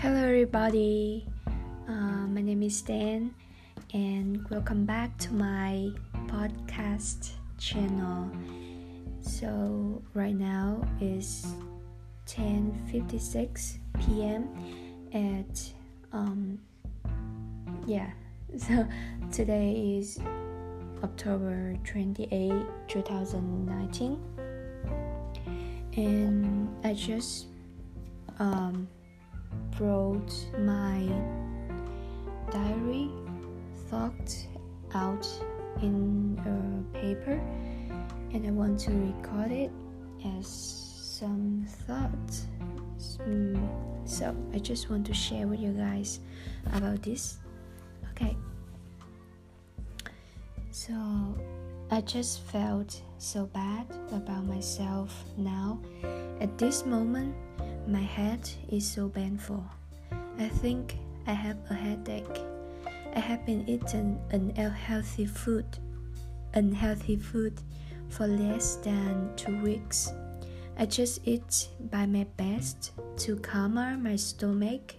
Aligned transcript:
Hello, 0.00 0.16
everybody. 0.16 1.26
Uh, 1.86 2.24
my 2.26 2.40
name 2.40 2.62
is 2.62 2.80
Dan, 2.80 3.34
and 3.92 4.48
welcome 4.48 4.86
back 4.86 5.14
to 5.18 5.34
my 5.34 5.92
podcast 6.24 7.32
channel. 7.58 8.30
So 9.20 10.00
right 10.14 10.34
now 10.34 10.80
is 11.02 11.44
10:56 12.24 13.76
p.m. 14.00 14.48
at 15.12 15.70
um 16.14 16.58
yeah. 17.86 18.08
So 18.56 18.88
today 19.30 19.98
is 20.00 20.18
October 21.04 21.76
28, 21.84 22.50
2019, 22.88 24.16
and 25.92 26.74
I 26.86 26.94
just 26.94 27.48
um 28.38 28.88
wrote 29.78 30.32
my 30.58 31.06
diary 32.50 33.10
thought 33.88 34.46
out 34.94 35.26
in 35.82 36.38
a 36.44 36.98
paper 36.98 37.40
and 38.32 38.46
I 38.46 38.50
want 38.50 38.78
to 38.80 38.90
record 38.90 39.50
it 39.50 39.70
as 40.38 40.46
some 40.48 41.66
thoughts. 41.86 42.46
Mm, 43.18 43.68
so 44.04 44.34
I 44.54 44.58
just 44.58 44.90
want 44.90 45.06
to 45.06 45.14
share 45.14 45.46
with 45.46 45.60
you 45.60 45.72
guys 45.72 46.20
about 46.72 47.02
this. 47.02 47.38
Okay. 48.12 48.36
So 50.70 50.94
I 51.90 52.00
just 52.00 52.42
felt 52.42 53.02
so 53.18 53.46
bad 53.46 53.86
about 54.12 54.44
myself 54.44 55.24
now. 55.36 55.80
At 56.40 56.56
this 56.56 56.86
moment, 56.86 57.34
my 57.90 58.00
head 58.00 58.48
is 58.70 58.86
so 58.86 59.08
painful. 59.08 59.64
I 60.38 60.48
think 60.48 60.96
I 61.26 61.32
have 61.32 61.58
a 61.70 61.74
headache. 61.74 62.40
I 63.16 63.18
have 63.18 63.44
been 63.44 63.68
eating 63.68 64.20
an 64.30 64.52
unhealthy 64.56 65.26
food, 65.26 65.66
unhealthy 66.54 67.16
food 67.16 67.60
for 68.08 68.28
less 68.28 68.76
than 68.76 69.30
two 69.34 69.60
weeks. 69.62 70.12
I 70.78 70.86
just 70.86 71.20
eat 71.24 71.68
by 71.90 72.06
my 72.06 72.26
best 72.36 72.92
to 73.18 73.36
calm 73.36 73.74
my 73.74 74.16
stomach 74.16 74.94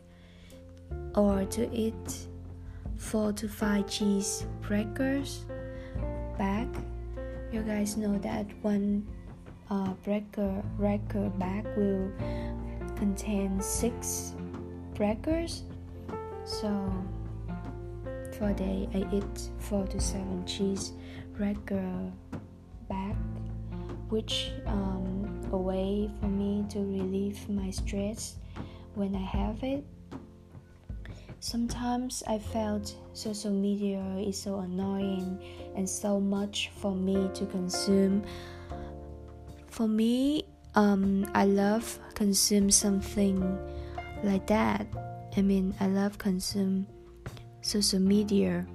or 1.15 1.45
to 1.45 1.73
eat 1.73 2.27
four 2.97 3.31
to 3.33 3.47
five 3.47 3.87
cheese 3.89 4.45
crackers 4.61 5.45
back. 6.37 6.67
You 7.53 7.61
guys 7.61 7.95
know 7.95 8.17
that 8.19 8.47
one 8.61 9.07
uh, 9.69 9.93
breaker 10.03 10.61
breaker 10.77 11.29
bag 11.39 11.65
will 11.77 12.11
contain 13.01 13.59
six 13.59 14.35
crackers. 14.95 15.63
So 16.45 16.69
for 18.37 18.49
a 18.49 18.53
day, 18.53 18.87
I 18.93 18.99
eat 19.11 19.49
four 19.57 19.87
to 19.87 19.99
seven 19.99 20.45
cheese 20.45 20.93
breaker 21.35 22.11
bag, 22.87 23.15
which 24.09 24.51
um, 24.67 25.41
a 25.51 25.57
way 25.57 26.11
for 26.19 26.27
me 26.27 26.63
to 26.69 26.77
relieve 26.77 27.49
my 27.49 27.71
stress 27.71 28.35
when 28.93 29.15
I 29.15 29.25
have 29.25 29.63
it. 29.63 29.83
Sometimes 31.39 32.21
I 32.27 32.37
felt 32.37 32.95
social 33.13 33.49
media 33.49 34.03
is 34.19 34.39
so 34.39 34.59
annoying 34.59 35.41
and 35.75 35.89
so 35.89 36.19
much 36.19 36.69
for 36.77 36.93
me 36.93 37.31
to 37.33 37.47
consume. 37.47 38.21
For 39.71 39.87
me, 39.87 40.45
um, 40.75 41.29
I 41.33 41.45
love 41.45 41.99
consume 42.15 42.71
something 42.71 43.41
like 44.23 44.47
that. 44.47 44.87
I 45.35 45.41
mean, 45.41 45.73
I 45.79 45.87
love 45.87 46.17
consume 46.17 46.87
social 47.61 47.99
media. 47.99 48.65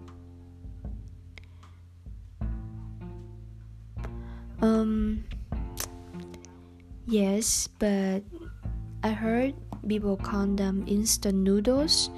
Um, 4.61 5.25
yes, 7.07 7.69
but 7.79 8.23
I 9.03 9.11
heard 9.11 9.55
people 9.87 10.17
call 10.17 10.47
them 10.47 10.85
instant 10.89 11.39
noodles 11.39 12.11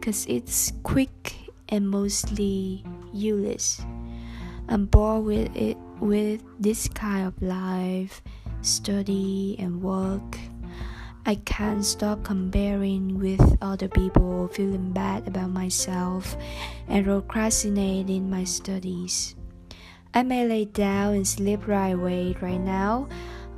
because 0.00 0.26
it's 0.26 0.72
quick 0.82 1.36
and 1.68 1.88
mostly 1.88 2.84
useless. 3.12 3.80
I'm 4.68 4.86
bored 4.86 5.24
with 5.24 5.54
it 5.56 5.76
with 6.00 6.42
this 6.58 6.88
kind 6.88 7.26
of 7.26 7.40
life 7.42 8.22
study, 8.62 9.56
and 9.58 9.82
work. 9.82 10.38
I 11.24 11.36
can't 11.36 11.84
stop 11.84 12.24
comparing 12.24 13.18
with 13.18 13.56
other 13.62 13.88
people, 13.88 14.48
feeling 14.48 14.92
bad 14.92 15.28
about 15.28 15.50
myself, 15.50 16.36
and 16.88 17.04
procrastinating 17.04 18.28
my 18.28 18.44
studies. 18.44 19.36
I 20.14 20.24
may 20.24 20.46
lay 20.46 20.64
down 20.64 21.14
and 21.14 21.26
sleep 21.26 21.66
right 21.66 21.94
away 21.94 22.36
right 22.40 22.60
now. 22.60 23.08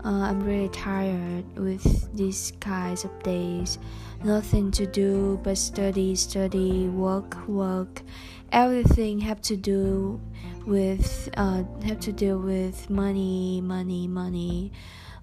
Uh, 0.04 0.28
I'm 0.28 0.40
really 0.42 0.68
tired 0.68 1.58
with 1.58 2.14
these 2.14 2.52
kinds 2.60 3.04
of 3.04 3.22
days. 3.22 3.78
Nothing 4.22 4.70
to 4.72 4.86
do 4.86 5.40
but 5.42 5.56
study, 5.56 6.14
study, 6.14 6.88
work, 6.88 7.36
work. 7.48 8.02
Everything 8.52 9.20
have 9.20 9.40
to 9.42 9.56
do 9.56 10.20
with 10.66 11.28
uh, 11.36 11.64
have 11.84 12.00
to 12.00 12.12
do 12.12 12.38
with 12.38 12.88
money, 12.88 13.60
money, 13.60 14.06
money. 14.06 14.72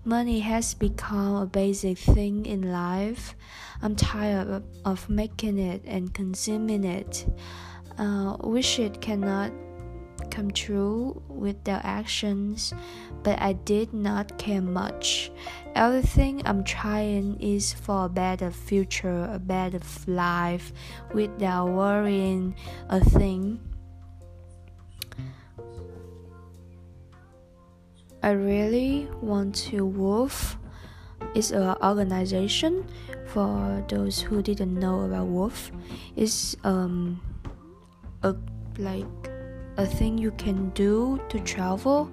Money 0.04 0.40
has 0.40 0.74
become 0.74 1.36
a 1.36 1.46
basic 1.46 1.98
thing 1.98 2.46
in 2.48 2.72
life. 2.72 3.36
I'm 3.84 3.96
tired 3.96 4.64
of, 4.84 5.10
making 5.10 5.60
it 5.60 5.84
and 5.86 6.12
consuming 6.12 6.84
it. 6.84 7.28
Uh, 8.00 8.36
wish 8.40 8.80
it 8.80 9.00
cannot 9.00 9.52
come 10.30 10.52
true 10.52 11.22
with 11.28 11.64
their 11.64 11.82
actions, 11.84 12.74
but 13.24 13.42
I 13.42 13.54
did 13.54 13.94
not 13.94 14.38
care 14.38 14.62
much. 14.62 15.32
Everything 15.74 16.42
I'm 16.46 16.64
trying 16.64 17.40
is 17.40 17.74
for 17.74 18.06
a 18.06 18.10
better 18.10 18.52
future, 18.52 19.30
a 19.32 19.40
better 19.40 19.80
life, 20.06 20.74
without 21.14 21.70
worrying 21.70 22.56
a 22.90 23.04
thing. 23.04 23.60
I 28.24 28.32
really 28.32 29.08
want 29.22 29.56
to 29.72 29.88
WWOOF 29.88 30.58
is 31.34 31.52
an 31.52 31.76
organization 31.82 32.86
for 33.26 33.84
those 33.90 34.22
who 34.22 34.44
didn't 34.44 34.78
know 34.78 35.02
about 35.02 35.28
WWOOF. 35.28 35.72
It's 36.16 36.56
um 36.64 37.20
a 38.22 38.36
like 38.78 39.21
a 39.78 39.86
thing 39.86 40.18
you 40.18 40.32
can 40.32 40.70
do 40.72 41.20
to 41.30 41.40
travel 41.42 42.12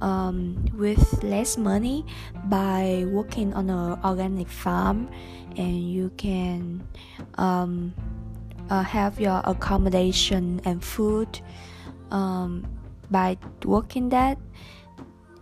um, 0.00 0.64
with 0.74 1.22
less 1.22 1.56
money 1.56 2.04
by 2.44 3.04
working 3.08 3.52
on 3.54 3.70
an 3.70 3.98
organic 4.04 4.48
farm 4.48 5.08
and 5.56 5.90
you 5.90 6.10
can 6.16 6.86
um, 7.34 7.94
uh, 8.70 8.82
have 8.82 9.20
your 9.20 9.40
accommodation 9.44 10.60
and 10.64 10.84
food 10.84 11.40
um, 12.10 12.66
by 13.10 13.36
working 13.64 14.08
that 14.10 14.38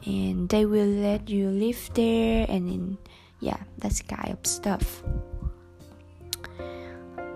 and 0.07 0.49
they 0.49 0.65
will 0.65 0.87
let 0.87 1.29
you 1.29 1.49
live 1.51 1.91
there 1.95 2.47
and 2.49 2.69
in, 2.69 2.99
yeah 3.41 3.59
that's 3.79 4.01
kind 4.03 4.33
of 4.33 4.47
stuff. 4.47 5.03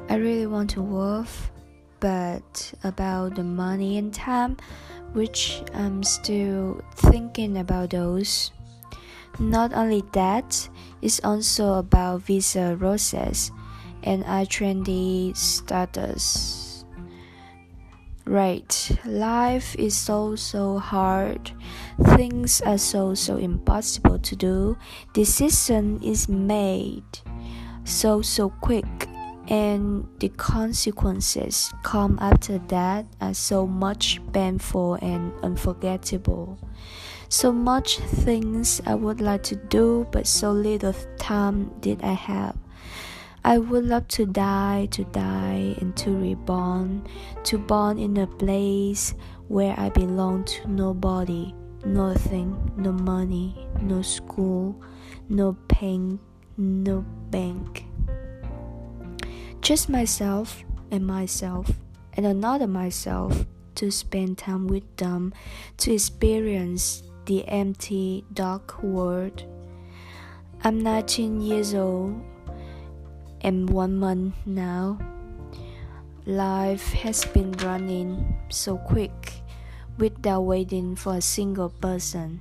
I 0.09 0.17
really 0.17 0.47
want 0.47 0.71
to 0.71 0.83
work 0.83 1.29
but 2.01 2.73
about 2.85 3.37
the 3.37 3.45
money 3.45 3.99
and 3.99 4.13
time 4.13 4.57
which 5.13 5.63
i'm 5.75 6.03
still 6.03 6.81
thinking 6.97 7.59
about 7.59 7.91
those 7.91 8.51
not 9.39 9.73
only 9.75 10.03
that 10.13 10.69
it's 11.03 11.21
also 11.25 11.75
about 11.75 12.23
visa 12.23 12.77
process 12.79 13.51
and 14.03 14.25
i-20 14.25 15.37
status 15.37 16.71
Right, 18.31 18.71
life 19.05 19.75
is 19.75 19.97
so 19.97 20.37
so 20.37 20.79
hard. 20.79 21.51
Things 22.15 22.61
are 22.61 22.79
so 22.79 23.13
so 23.15 23.39
impossible 23.39 24.21
to 24.21 24.37
do. 24.37 24.79
Decision 25.15 25.99
is 25.99 26.29
made 26.29 27.03
so 27.83 28.23
so 28.23 28.51
quick 28.63 29.10
and 29.51 30.07
the 30.21 30.29
consequences 30.29 31.73
come 31.83 32.17
after 32.23 32.59
that 32.69 33.05
are 33.21 33.35
so 33.35 33.67
much 33.67 34.21
painful 34.33 34.95
and 35.03 35.33
unforgettable. 35.43 36.57
So 37.29 37.53
much 37.53 37.99
things 37.99 38.81
I 38.87 38.95
would 38.95 39.21
like 39.21 39.43
to 39.45 39.57
do 39.57 40.07
but 40.13 40.29
so 40.29 40.53
little 40.53 40.95
time 41.19 41.73
did 41.81 42.03
I 42.03 42.13
have. 42.13 42.57
I 43.45 43.59
would 43.59 43.87
love 43.87 44.07
to 44.09 44.27
die, 44.27 44.87
to 44.93 45.05
die, 45.05 45.75
and 45.81 45.97
to 45.97 46.11
reborn, 46.11 47.07
to 47.45 47.59
born 47.59 47.99
in 47.99 48.19
a 48.19 48.27
place 48.27 49.15
where 49.49 49.75
I 49.79 49.89
belong 49.89 50.45
to 50.45 50.69
nobody, 50.71 51.55
nothing, 51.85 52.71
no 52.77 52.93
money, 52.93 53.67
no 53.81 54.03
school, 54.03 54.81
no 55.31 55.57
pain, 55.69 56.21
no 56.59 57.01
bank. 57.31 57.90
Just 59.61 59.91
myself 59.91 60.65
and 60.91 61.07
myself 61.07 61.71
and 62.15 62.25
another 62.25 62.67
myself 62.67 63.45
to 63.75 63.91
spend 63.91 64.39
time 64.39 64.67
with 64.67 64.97
them, 64.97 65.35
to 65.77 65.93
experience 65.93 67.03
the 67.27 67.47
empty, 67.47 68.25
dark 68.33 68.83
world. 68.83 69.45
I'm 70.65 70.81
19 70.81 71.43
years 71.43 71.75
old 71.75 72.21
and 73.43 73.69
one 73.69 73.97
month 73.97 74.35
now. 74.47 74.99
Life 76.27 76.93
has 76.95 77.25
been 77.27 77.53
running 77.53 78.37
so 78.49 78.79
quick 78.79 79.35
without 79.99 80.43
waiting 80.43 80.97
for 80.97 81.17
a 81.17 81.21
single 81.21 81.69
person. 81.69 82.41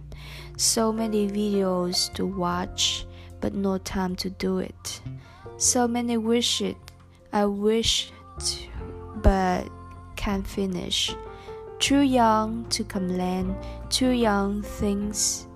So 0.58 0.92
many 0.92 1.28
videos 1.28 2.12
to 2.14 2.26
watch, 2.26 3.06
but 3.42 3.54
no 3.54 3.78
time 3.78 4.16
to 4.18 4.30
do 4.30 4.60
it. 4.60 5.02
So 5.58 5.88
many 5.88 6.18
wishes 6.18 6.76
I 7.32 7.46
wish 7.46 8.12
to, 8.40 8.68
but 9.18 9.70
can't 10.16 10.46
finish. 10.46 11.16
Too 11.78 12.02
young 12.02 12.66
to 12.70 12.84
complain, 12.84 13.56
too 13.90 14.10
young 14.10 14.64
things. 14.64 15.48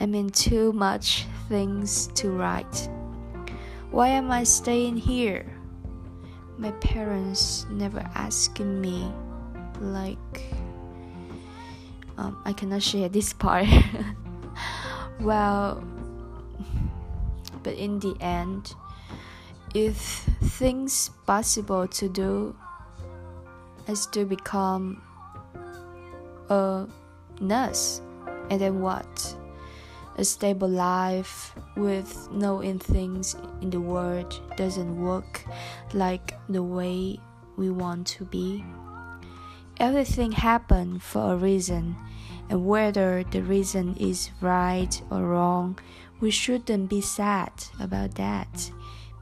I 0.00 0.06
mean, 0.06 0.30
too 0.30 0.72
much 0.72 1.24
things 1.48 2.08
to 2.14 2.30
write. 2.30 2.88
Why 3.90 4.08
am 4.08 4.30
I 4.30 4.44
staying 4.44 4.98
here? 4.98 5.46
My 6.58 6.70
parents 6.72 7.66
never 7.70 8.00
asking 8.14 8.80
me, 8.80 9.10
like, 9.80 10.44
um, 12.18 12.40
I 12.44 12.52
cannot 12.52 12.82
share 12.82 13.08
this 13.08 13.32
part. 13.32 13.66
well, 15.20 15.82
but 17.62 17.74
in 17.74 17.98
the 18.00 18.14
end, 18.20 18.74
if 19.76 20.24
things 20.56 21.10
possible 21.26 21.86
to 21.86 22.08
do 22.08 22.56
is 23.86 24.06
to 24.06 24.24
become 24.24 25.02
a 26.48 26.86
nurse 27.42 28.00
and 28.48 28.58
then 28.58 28.80
what? 28.80 29.36
A 30.16 30.24
stable 30.24 30.68
life 30.68 31.54
with 31.76 32.30
knowing 32.32 32.78
things 32.78 33.36
in 33.60 33.68
the 33.68 33.80
world 33.80 34.40
doesn't 34.56 34.98
work 34.98 35.44
like 35.92 36.32
the 36.48 36.62
way 36.62 37.20
we 37.58 37.68
want 37.68 38.06
to 38.16 38.24
be. 38.24 38.64
Everything 39.78 40.32
happened 40.32 41.02
for 41.02 41.34
a 41.34 41.36
reason 41.36 41.96
and 42.48 42.64
whether 42.64 43.24
the 43.30 43.42
reason 43.42 43.94
is 43.96 44.30
right 44.40 45.02
or 45.10 45.20
wrong 45.26 45.78
we 46.20 46.30
shouldn't 46.30 46.88
be 46.88 47.02
sad 47.02 47.52
about 47.78 48.14
that 48.14 48.70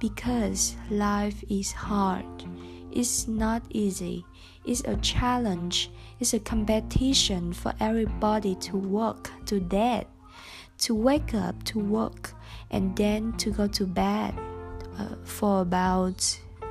because 0.05 0.77
life 0.91 1.43
is 1.49 1.73
hard. 1.73 2.27
It's 2.93 3.27
not 3.27 3.63
easy. 3.71 4.27
It's 4.67 4.83
a 4.85 4.97
challenge, 4.97 5.91
It's 6.21 6.35
a 6.35 6.41
competition 6.41 7.55
for 7.55 7.73
everybody 7.81 8.55
to 8.69 8.77
work 8.77 9.31
to 9.47 9.61
death, 9.61 10.05
to 10.85 10.95
wake 10.95 11.33
up 11.33 11.57
to 11.73 11.79
work, 11.79 12.35
and 12.71 12.95
then 12.95 13.33
to 13.39 13.51
go 13.51 13.67
to 13.67 13.87
bed 13.87 14.35
uh, 14.99 15.17
for 15.25 15.63
about 15.63 16.21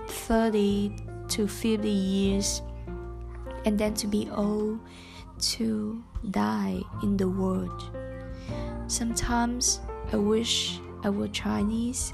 30 0.07 0.95
to 1.29 1.47
50 1.47 1.89
years, 1.89 2.61
and 3.65 3.79
then 3.79 3.95
to 3.95 4.05
be 4.05 4.29
old, 4.29 4.79
to 5.57 6.03
die 6.29 6.81
in 7.01 7.17
the 7.17 7.27
world. 7.27 7.81
Sometimes 8.85 9.79
I 10.11 10.17
wish 10.17 10.79
I 11.03 11.09
were 11.09 11.27
Chinese, 11.29 12.13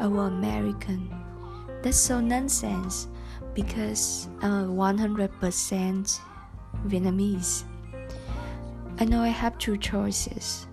Were 0.00 0.26
American. 0.26 1.10
That's 1.82 1.96
so 1.96 2.20
nonsense 2.20 3.08
because 3.54 4.28
uh, 4.42 4.46
I'm 4.46 4.76
100% 4.76 6.20
Vietnamese. 6.86 7.64
I 8.98 9.04
know 9.04 9.22
I 9.22 9.28
have 9.28 9.58
two 9.58 9.76
choices 9.76 10.66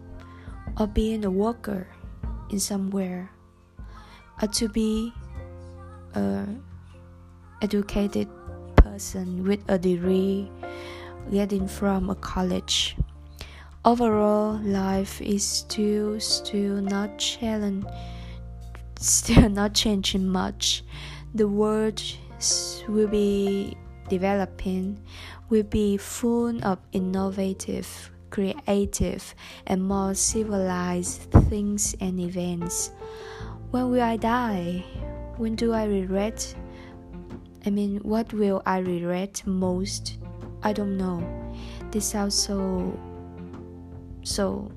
or 0.80 0.88
being 0.88 1.26
a 1.26 1.32
worker 1.32 1.88
in 2.50 2.60
somewhere 2.60 3.30
or 4.42 4.48
to 4.48 4.70
be 4.70 5.14
a 6.16 6.46
educated 7.62 8.28
person 8.76 9.44
with 9.44 9.64
a 9.70 9.78
degree 9.78 10.52
getting 11.32 11.68
from 11.68 12.10
a 12.10 12.16
college. 12.16 12.98
Overall, 13.86 14.60
life 14.64 15.22
is 15.22 15.46
still 15.46 16.20
still 16.20 16.82
not 16.82 17.18
challenge, 17.20 17.86
still 19.04 19.50
not 19.60 19.74
changing 19.74 20.28
much. 20.28 20.84
The 21.36 21.48
world 21.48 22.02
will 22.88 23.08
be 23.08 23.78
developing 24.10 25.00
will 25.50 25.64
be 25.64 25.98
full 25.98 26.64
of 26.66 26.80
innovative, 26.92 28.12
creative, 28.30 29.36
and 29.68 29.84
more 29.84 30.14
civilized 30.14 31.32
things 31.50 31.96
and 32.00 32.20
events. 32.20 32.92
When 33.72 33.92
will 33.92 34.02
I 34.02 34.18
die? 34.18 34.84
When 35.38 35.56
do 35.56 35.74
I 35.74 35.86
regret? 35.86 36.56
I 37.66 37.70
mean, 37.70 37.98
what 37.98 38.34
will 38.34 38.62
I 38.66 38.80
regret 38.80 39.44
most? 39.46 40.18
I 40.64 40.74
don't 40.74 40.98
know. 40.98 41.22
This 41.92 42.06
sounds 42.06 42.36
so, 42.36 43.00
so, 44.24 44.72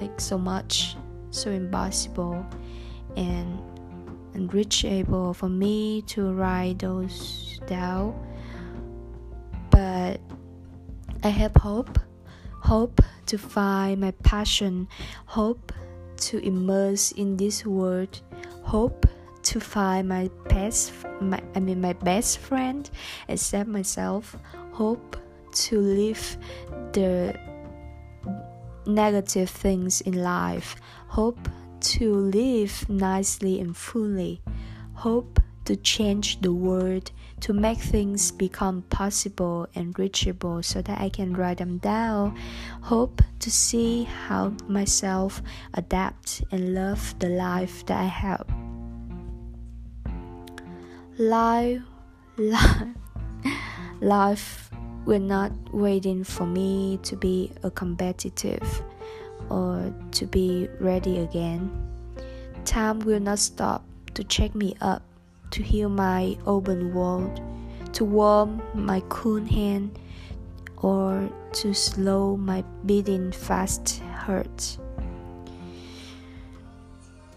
like 0.00 0.20
so 0.20 0.38
much, 0.38 0.96
so 1.30 1.50
impossible, 1.50 2.46
and 3.16 3.60
unreachable 4.34 5.34
for 5.34 5.48
me 5.48 6.02
to 6.02 6.32
write 6.32 6.80
those 6.80 7.60
down. 7.66 8.14
But 9.70 10.20
I 11.22 11.28
have 11.28 11.54
hope, 11.56 11.98
hope 12.60 13.00
to 13.26 13.38
find 13.38 14.00
my 14.00 14.10
passion, 14.22 14.88
hope 15.26 15.72
to 16.16 16.38
immerse 16.38 17.12
in 17.12 17.36
this 17.36 17.64
world, 17.64 18.20
hope 18.62 19.06
to 19.42 19.60
find 19.60 20.08
my 20.08 20.30
best, 20.48 20.92
my, 21.20 21.42
I 21.54 21.60
mean 21.60 21.80
my 21.80 21.92
best 21.92 22.38
friend, 22.38 22.88
accept 23.28 23.68
myself, 23.68 24.36
hope 24.72 25.16
to 25.52 25.80
live 25.80 26.36
the 26.92 27.38
negative 28.86 29.50
things 29.50 30.00
in 30.02 30.22
life, 30.22 30.76
hope 31.08 31.48
to 31.84 32.14
live 32.14 32.88
nicely 32.88 33.60
and 33.60 33.76
fully. 33.76 34.40
Hope 34.94 35.38
to 35.66 35.76
change 35.76 36.40
the 36.40 36.52
world, 36.52 37.10
to 37.40 37.52
make 37.52 37.78
things 37.78 38.30
become 38.30 38.82
possible 38.88 39.66
and 39.74 39.98
reachable 39.98 40.62
so 40.62 40.80
that 40.82 41.00
I 41.00 41.08
can 41.10 41.34
write 41.34 41.58
them 41.58 41.78
down. 41.78 42.38
Hope 42.82 43.22
to 43.40 43.50
see 43.50 44.04
how 44.04 44.54
myself 44.66 45.42
adapt 45.74 46.42
and 46.50 46.74
love 46.74 47.14
the 47.18 47.28
life 47.28 47.84
that 47.86 48.00
I 48.00 48.04
have. 48.04 48.46
Life, 51.18 51.82
life, 52.36 52.88
life 54.00 54.70
will 55.04 55.20
not 55.20 55.52
waiting 55.72 56.24
for 56.24 56.46
me 56.46 56.98
to 57.02 57.14
be 57.14 57.52
a 57.62 57.70
competitive 57.70 58.82
or 59.50 59.92
to 60.12 60.26
be 60.26 60.68
ready 60.80 61.18
again. 61.18 61.70
Time 62.64 63.00
will 63.00 63.20
not 63.20 63.38
stop 63.38 63.84
to 64.14 64.24
check 64.24 64.54
me 64.54 64.74
up, 64.80 65.02
to 65.50 65.62
heal 65.62 65.88
my 65.88 66.36
open 66.46 66.94
wound, 66.94 67.40
to 67.92 68.04
warm 68.04 68.62
my 68.74 69.02
cool 69.08 69.44
hand, 69.44 69.98
or 70.78 71.28
to 71.52 71.74
slow 71.74 72.36
my 72.36 72.64
beating 72.86 73.32
fast 73.32 74.00
heart. 74.14 74.78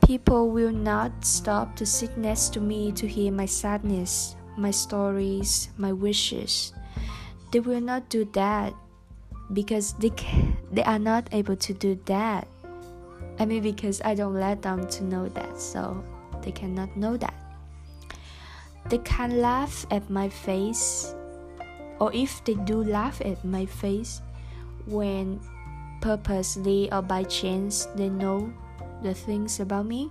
People 0.06 0.52
will 0.52 0.72
not 0.72 1.12
stop 1.26 1.76
to 1.76 1.86
sit 1.86 2.18
next 2.18 2.54
to 2.54 2.62
me 2.62 2.92
to 2.94 3.08
hear 3.08 3.32
my 3.32 3.46
sadness, 3.46 4.36
my 4.58 4.72
stories, 4.72 5.70
my 5.78 5.92
wishes. 5.92 6.72
They 7.52 7.60
will 7.60 7.82
not 7.82 8.10
do 8.10 8.26
that 8.34 8.74
because 9.52 9.94
they 9.94 10.10
they 10.72 10.84
are 10.84 11.00
not 11.00 11.28
able 11.32 11.56
to 11.56 11.74
do 11.74 12.00
that. 12.06 12.48
I 13.40 13.46
mean 13.46 13.62
because 13.64 14.02
I 14.04 14.16
don't 14.16 14.34
let 14.34 14.62
them 14.62 14.88
to 14.88 15.04
know 15.04 15.28
that, 15.30 15.60
so 15.60 16.04
they 16.42 16.52
cannot 16.52 16.96
know 16.96 17.18
that. 17.18 17.36
They 18.90 19.00
can 19.00 19.42
laugh 19.42 19.86
at 19.92 20.10
my 20.10 20.30
face, 20.30 21.14
or 22.00 22.14
if 22.14 22.44
they 22.46 22.56
do 22.56 22.84
laugh 22.84 23.20
at 23.22 23.44
my 23.44 23.66
face, 23.66 24.22
when 24.86 25.42
purposely 26.00 26.92
or 26.92 27.02
by 27.02 27.24
chance 27.24 27.86
they 27.96 28.08
know 28.08 28.54
the 29.04 29.14
things 29.14 29.60
about 29.60 29.86
me, 29.86 30.10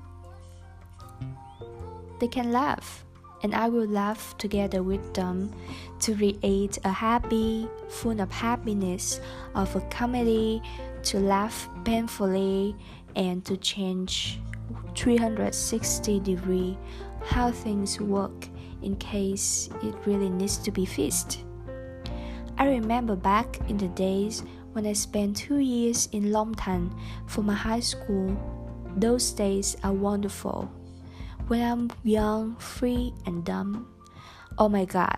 they 2.20 2.28
can 2.28 2.52
laugh 2.52 3.05
and 3.46 3.54
I 3.54 3.68
will 3.68 3.86
laugh 3.86 4.36
together 4.38 4.82
with 4.82 5.14
them 5.14 5.54
to 6.00 6.16
create 6.16 6.78
a 6.82 6.90
happy, 6.90 7.68
full 7.88 8.20
of 8.20 8.32
happiness 8.32 9.20
of 9.54 9.76
a 9.76 9.80
comedy, 9.82 10.60
to 11.04 11.20
laugh 11.20 11.68
painfully 11.84 12.74
and 13.14 13.44
to 13.44 13.56
change 13.56 14.40
360 14.96 16.18
degree 16.26 16.76
how 17.24 17.52
things 17.52 18.00
work 18.00 18.48
in 18.82 18.96
case 18.96 19.68
it 19.80 19.94
really 20.06 20.28
needs 20.28 20.56
to 20.58 20.72
be 20.72 20.84
fixed. 20.84 21.44
I 22.58 22.66
remember 22.66 23.14
back 23.14 23.60
in 23.70 23.76
the 23.76 23.90
days 23.94 24.42
when 24.72 24.86
I 24.86 24.92
spent 24.92 25.36
two 25.36 25.58
years 25.58 26.08
in 26.10 26.32
Longtan 26.32 26.90
for 27.28 27.42
my 27.42 27.54
high 27.54 27.78
school. 27.78 28.36
Those 28.96 29.30
days 29.30 29.76
are 29.84 29.92
wonderful. 29.92 30.68
When 31.48 31.62
I'm 31.62 31.90
young, 32.02 32.56
free, 32.56 33.14
and 33.24 33.44
dumb. 33.44 33.86
Oh 34.58 34.68
my 34.68 34.84
god, 34.84 35.16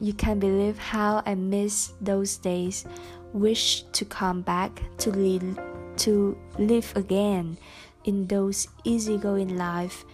you 0.00 0.14
can't 0.14 0.40
believe 0.40 0.78
how 0.78 1.22
I 1.26 1.34
miss 1.34 1.92
those 2.00 2.38
days. 2.38 2.86
Wish 3.34 3.82
to 3.92 4.06
come 4.06 4.40
back 4.40 4.80
to 5.04 5.10
live, 5.10 5.60
to 6.08 6.38
live 6.58 6.90
again 6.96 7.58
in 8.04 8.26
those 8.28 8.66
easygoing 8.84 9.58
life, 9.58 10.06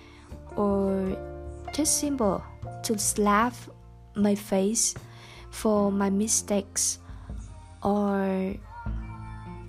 or 0.57 1.15
just 1.73 2.01
simple 2.01 2.43
to 2.83 2.99
slap 2.99 3.55
my 4.17 4.35
face 4.35 4.97
for 5.53 5.93
my 5.93 6.11
mistakes, 6.11 6.99
or 7.85 8.57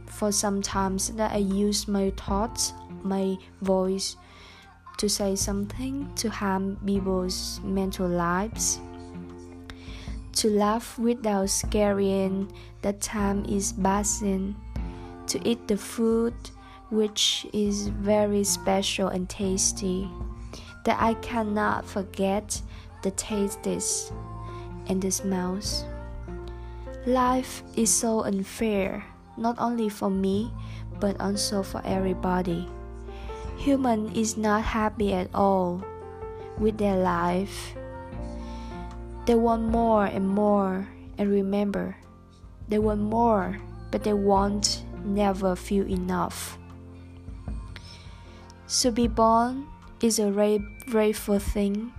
for 0.08 0.32
sometimes 0.32 1.10
that 1.10 1.32
I 1.32 1.46
use 1.46 1.88
my 1.88 2.10
thoughts, 2.18 2.74
my 3.04 3.38
voice 3.62 4.18
to 4.98 5.10
say 5.10 5.36
something 5.36 6.10
to 6.16 6.30
harm 6.30 6.78
people's 6.86 7.60
mental 7.64 8.08
lives 8.08 8.80
to 10.36 10.50
laugh 10.50 11.00
without 11.00 11.50
scaring 11.50 12.52
that 12.82 13.00
time 13.00 13.46
is 13.46 13.72
passing, 13.72 14.56
to 15.28 15.40
eat 15.48 15.68
the 15.68 15.78
food 15.78 16.34
which 16.92 17.48
is 17.54 17.88
very 17.88 18.44
special 18.44 19.08
and 19.08 19.30
tasty, 19.30 20.08
that 20.84 21.02
I 21.02 21.16
cannot 21.16 21.86
forget 21.86 22.62
the 23.02 23.12
tastes 23.12 24.12
and 24.88 25.02
the 25.02 25.10
smells. 25.10 25.86
Life 27.08 27.64
is 27.76 27.90
so 27.90 28.24
unfair, 28.24 29.04
not 29.38 29.56
only 29.58 29.90
for 29.90 30.10
me, 30.10 30.52
but 31.00 31.20
also 31.20 31.64
for 31.64 31.82
everybody. 31.86 32.68
Human 33.58 34.12
is 34.14 34.38
not 34.38 34.64
happy 34.64 35.14
at 35.14 35.30
all 35.34 35.84
with 36.60 36.78
their 36.78 36.98
life 36.98 37.76
they 39.26 39.34
want 39.34 39.64
more 39.64 40.06
and 40.06 40.30
more, 40.30 40.88
and 41.18 41.32
remember, 41.32 41.98
they 42.70 42.78
want 42.78 43.02
more, 43.02 43.58
but 43.90 44.04
they 44.04 44.14
won't 44.14 44.84
never 45.04 45.56
feel 45.56 45.90
enough. 45.90 46.60
So 48.68 48.92
be 48.92 49.08
born 49.08 49.66
is 50.02 50.20
a 50.20 50.30
very 50.30 50.60
grateful 50.92 51.40
thing, 51.40 51.92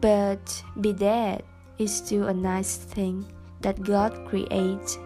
but 0.00 0.64
be 0.80 0.94
dead 0.94 1.44
is 1.76 1.92
still 1.94 2.28
a 2.28 2.34
nice 2.34 2.76
thing 2.76 3.26
that 3.60 3.82
God 3.82 4.16
creates. 4.26 4.96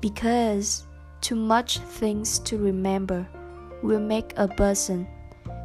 Because 0.00 0.86
too 1.20 1.36
much 1.36 1.80
things 1.80 2.38
to 2.48 2.56
remember 2.56 3.28
will 3.82 4.00
make 4.00 4.32
a 4.36 4.48
person 4.48 5.06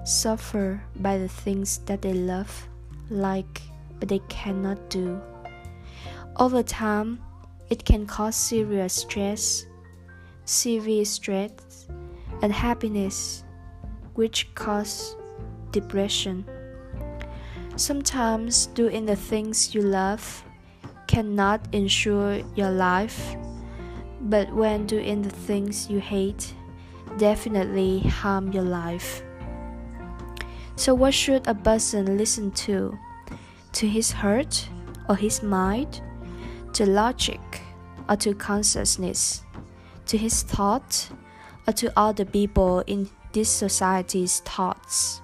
suffer 0.03 0.81
by 0.97 1.17
the 1.17 1.27
things 1.27 1.79
that 1.85 2.01
they 2.01 2.13
love, 2.13 2.67
like 3.09 3.61
but 3.99 4.09
they 4.09 4.19
cannot 4.27 4.89
do. 4.89 5.21
Over 6.37 6.63
time, 6.63 7.21
it 7.69 7.85
can 7.85 8.05
cause 8.05 8.35
serious 8.35 8.93
stress, 8.93 9.65
severe 10.45 11.05
stress, 11.05 11.87
and 12.41 12.51
happiness, 12.51 13.43
which 14.15 14.53
cause 14.55 15.15
depression. 15.71 16.45
Sometimes 17.75 18.67
doing 18.67 19.05
the 19.05 19.15
things 19.15 19.73
you 19.73 19.81
love 19.81 20.43
cannot 21.07 21.61
ensure 21.71 22.41
your 22.55 22.71
life, 22.71 23.35
but 24.21 24.51
when 24.53 24.85
doing 24.85 25.21
the 25.21 25.29
things 25.29 25.89
you 25.89 25.99
hate, 25.99 26.53
definitely 27.17 27.99
harm 28.01 28.51
your 28.51 28.63
life. 28.63 29.23
So, 30.75 30.93
what 30.93 31.13
should 31.13 31.47
a 31.47 31.55
person 31.55 32.17
listen 32.17 32.51
to? 32.67 32.97
to 33.73 33.87
his 33.87 34.11
heart 34.11 34.69
or 35.09 35.15
his 35.15 35.43
mind, 35.43 36.01
to 36.73 36.85
logic 36.85 37.41
or 38.07 38.15
to 38.17 38.33
consciousness, 38.33 39.43
to 40.05 40.17
his 40.17 40.43
thought 40.43 41.09
or 41.67 41.73
to 41.73 41.91
other 41.97 42.25
people 42.25 42.79
in 42.87 43.09
this 43.33 43.49
society's 43.49 44.39
thoughts. 44.41 45.21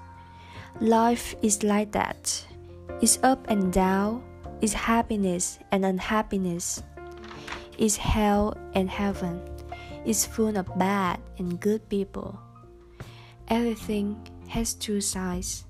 Life 0.81 1.35
is 1.41 1.63
like 1.63 1.91
that. 1.91 2.45
It's 3.01 3.19
up 3.23 3.45
and 3.49 3.71
down, 3.71 4.23
it's 4.61 4.73
happiness 4.73 5.59
and 5.71 5.85
unhappiness, 5.85 6.83
it's 7.77 7.95
hell 7.95 8.57
and 8.73 8.89
heaven, 8.89 9.39
it's 10.05 10.25
full 10.25 10.57
of 10.57 10.67
bad 10.77 11.19
and 11.37 11.59
good 11.59 11.87
people. 11.89 12.39
Everything 13.47 14.17
has 14.47 14.73
two 14.73 15.01
sides. 15.01 15.65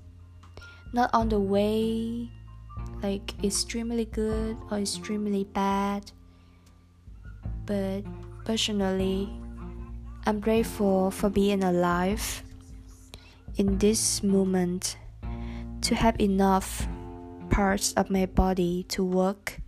Not 0.92 1.10
on 1.14 1.28
the 1.28 1.40
way 1.40 2.30
like 3.02 3.32
extremely 3.44 4.04
good 4.04 4.56
or 4.70 4.78
extremely 4.78 5.44
bad. 5.44 6.12
But 7.66 8.02
personally, 8.44 9.30
I'm 10.26 10.40
grateful 10.40 11.10
for 11.10 11.30
being 11.30 11.64
alive 11.64 12.42
in 13.56 13.78
this 13.78 14.22
moment 14.22 14.96
to 15.82 15.94
have 15.94 16.20
enough 16.20 16.86
parts 17.50 17.92
of 17.94 18.10
my 18.10 18.26
body 18.26 18.84
to 18.88 19.04
work, 19.04 19.60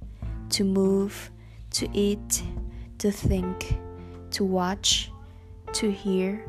to 0.50 0.64
move, 0.64 1.31
to 1.71 1.88
eat, 1.92 2.42
to 2.99 3.11
think, 3.11 3.78
to 4.33 4.45
watch, 4.45 5.11
to 5.73 5.91
hear, 5.91 6.45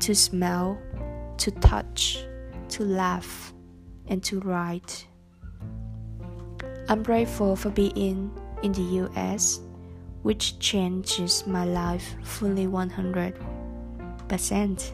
to 0.00 0.14
smell, 0.14 0.78
to 1.38 1.50
touch, 1.50 2.24
to 2.68 2.84
laugh, 2.84 3.52
and 4.06 4.22
to 4.24 4.40
write. 4.40 5.06
I'm 6.88 7.02
grateful 7.02 7.56
for 7.56 7.70
being 7.70 8.30
in 8.62 8.72
the 8.72 8.82
US, 9.04 9.60
which 10.22 10.58
changes 10.58 11.46
my 11.46 11.64
life 11.64 12.14
fully 12.22 12.66
100%. 12.66 14.92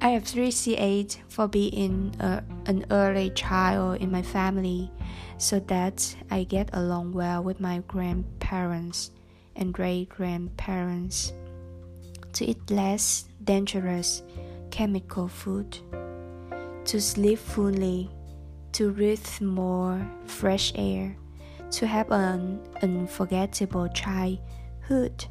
I 0.00 0.08
appreciate 0.10 1.22
for 1.28 1.46
being 1.48 2.14
a, 2.20 2.42
an 2.66 2.84
early 2.90 3.30
child 3.30 4.02
in 4.02 4.10
my 4.10 4.22
family 4.22 4.90
so 5.38 5.60
that 5.60 6.14
I 6.30 6.44
get 6.44 6.68
along 6.74 7.12
well 7.12 7.42
with 7.42 7.58
my 7.58 7.78
grandparents 7.88 9.10
and 9.56 9.72
great 9.72 10.08
grandparents. 10.08 11.32
To 12.34 12.44
eat 12.44 12.70
less 12.70 13.28
dangerous 13.44 14.22
chemical 14.70 15.28
food, 15.28 15.78
to 16.84 17.00
sleep 17.00 17.38
fully 17.38 18.10
to 18.74 18.90
breathe 18.90 19.40
more 19.40 20.04
fresh 20.26 20.72
air, 20.74 21.16
to 21.70 21.86
have 21.86 22.10
an 22.10 22.60
unforgettable 22.82 23.88
childhood, 23.90 25.24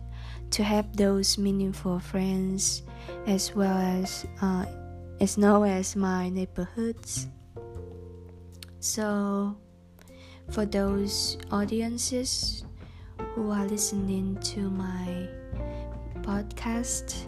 to 0.49 0.63
have 0.63 0.95
those 0.95 1.37
meaningful 1.37 1.99
friends, 1.99 2.83
as 3.27 3.53
well 3.53 3.77
as 3.77 4.25
uh, 4.41 4.65
as 5.19 5.37
known 5.37 5.67
as 5.67 5.95
my 5.95 6.29
neighborhoods. 6.29 7.27
So, 8.79 9.57
for 10.49 10.65
those 10.65 11.37
audiences 11.51 12.63
who 13.35 13.49
are 13.49 13.65
listening 13.65 14.37
to 14.41 14.69
my 14.69 15.27
podcast, 16.21 17.25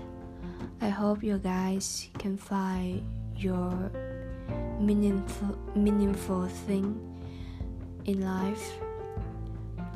I 0.80 0.90
hope 0.90 1.24
you 1.24 1.40
guys 1.40 2.10
can 2.20 2.38
find 2.38 3.02
your 3.36 3.92
meaningful 4.80 5.58
meaningful 5.76 6.48
thing 6.68 6.94
in 8.06 8.22
life. 8.22 8.74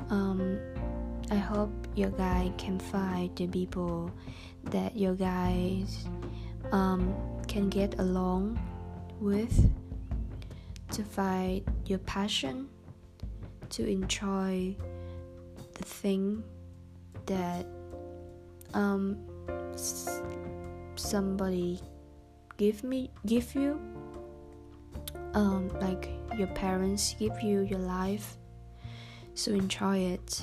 Um, 0.09 0.57
I 1.29 1.35
hope 1.35 1.69
your 1.93 2.09
guy 2.09 2.51
can 2.57 2.79
find 2.79 3.29
the 3.35 3.45
people 3.45 4.09
that 4.71 4.97
your 4.97 5.13
guys 5.13 6.07
um, 6.71 7.13
can 7.47 7.69
get 7.69 7.99
along 7.99 8.57
with 9.21 9.69
to 10.89 11.03
find 11.03 11.61
your 11.85 11.99
passion 11.99 12.67
to 13.69 13.85
enjoy 13.85 14.75
thing 15.83 16.43
that 17.25 17.65
um, 18.74 19.17
somebody 20.95 21.79
give 22.57 22.83
me 22.83 23.09
give 23.25 23.55
you 23.55 23.79
um, 25.33 25.69
like 25.79 26.09
your 26.38 26.48
parents 26.48 27.15
give 27.19 27.41
you 27.41 27.62
your 27.62 27.79
life. 27.79 28.38
So 29.33 29.51
enjoy 29.51 30.00
it 30.00 30.41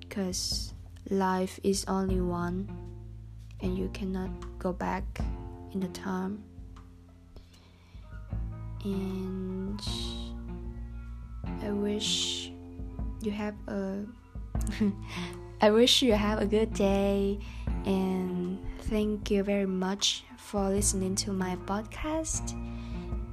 because 0.00 0.74
life 1.10 1.58
is 1.62 1.84
only 1.88 2.20
one 2.20 2.68
and 3.60 3.76
you 3.76 3.88
cannot 3.92 4.30
go 4.58 4.72
back 4.72 5.04
in 5.72 5.80
the 5.80 5.88
time. 5.88 6.42
And 8.84 9.80
I 11.62 11.70
wish 11.70 12.52
you 13.20 13.32
have 13.32 13.54
a 13.66 14.04
I 15.60 15.70
wish 15.70 16.02
you 16.02 16.12
have 16.12 16.40
a 16.40 16.46
good 16.46 16.72
day 16.72 17.38
and 17.84 18.58
thank 18.90 19.30
you 19.30 19.42
very 19.42 19.66
much 19.66 20.24
for 20.36 20.68
listening 20.68 21.14
to 21.16 21.32
my 21.32 21.56
podcast 21.66 22.52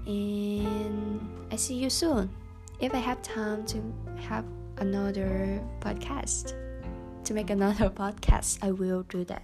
and 0.07 1.47
I 1.51 1.55
see 1.55 1.75
you 1.75 1.89
soon. 1.89 2.29
If 2.79 2.93
I 2.93 2.99
have 2.99 3.21
time 3.21 3.65
to 3.67 3.81
have 4.27 4.45
another 4.77 5.61
podcast 5.79 6.53
to 7.23 7.33
make 7.33 7.49
another 7.49 7.89
podcast 8.01 8.59
I 8.61 8.71
will 8.71 9.03
do 9.03 9.23
that. 9.25 9.43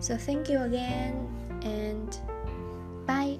So 0.00 0.16
thank 0.16 0.48
you 0.48 0.60
again 0.62 1.28
and 1.62 2.16
bye 3.06 3.38